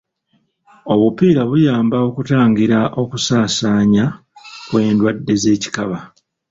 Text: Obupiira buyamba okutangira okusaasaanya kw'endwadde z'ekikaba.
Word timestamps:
Obupiira 0.93 1.41
buyamba 1.49 1.97
okutangira 2.09 2.79
okusaasaanya 3.01 4.05
kw'endwadde 4.67 5.33
z'ekikaba. 5.41 5.99